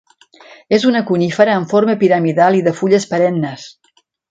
És 0.77 0.85
una 0.91 1.01
conífera 1.09 1.57
amb 1.59 1.69
forma 1.75 1.97
piramidal 2.05 2.59
i 2.61 2.65
de 2.71 2.75
fulles 2.81 3.07
perennes. 3.13 3.69